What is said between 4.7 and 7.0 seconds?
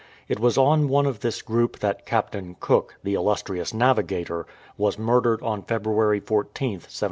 was murdered on February 14th, 1779.